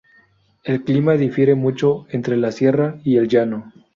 El 0.63 0.83
clima 0.83 1.13
difiere 1.13 1.53
mucho 1.53 2.07
entre 2.09 2.35
la 2.35 2.51
sierra 2.51 2.97
y 3.03 3.17
el 3.17 3.27
llano. 3.27 3.71